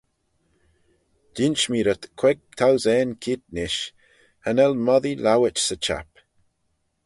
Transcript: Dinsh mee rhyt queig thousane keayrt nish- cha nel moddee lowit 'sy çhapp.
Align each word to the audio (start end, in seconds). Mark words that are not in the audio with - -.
Dinsh 1.35 1.65
mee 1.71 1.83
rhyt 1.85 2.03
queig 2.19 2.39
thousane 2.57 3.15
keayrt 3.23 3.45
nish- 3.55 3.81
cha 4.41 4.51
nel 4.55 4.73
moddee 4.85 5.21
lowit 5.25 5.57
'sy 5.61 5.75
çhapp. 5.85 6.11